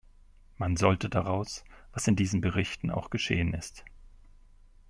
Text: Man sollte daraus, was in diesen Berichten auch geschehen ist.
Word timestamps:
Man 0.57 0.77
sollte 0.77 1.09
daraus, 1.09 1.63
was 1.93 2.07
in 2.07 2.15
diesen 2.15 2.41
Berichten 2.41 2.89
auch 2.89 3.11
geschehen 3.11 3.53
ist. 3.53 3.85